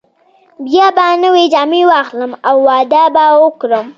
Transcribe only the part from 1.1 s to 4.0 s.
نوې جامې واخلم او واده به وکړم.